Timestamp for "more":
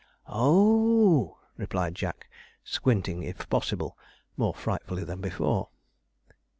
4.35-4.55